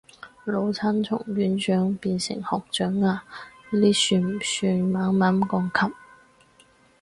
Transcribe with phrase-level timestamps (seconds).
[0.45, 3.23] 老陳從院長變成學長啊，
[3.71, 5.93] 呢算不算猛猛降級